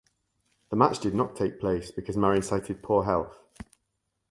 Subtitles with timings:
[0.71, 3.37] The match did not take place because Marin cited poor health.